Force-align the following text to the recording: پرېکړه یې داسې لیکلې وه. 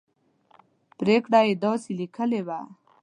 پرېکړه 0.99 1.39
یې 1.47 1.53
داسې 1.65 1.89
لیکلې 1.99 2.41
وه. 2.47 2.59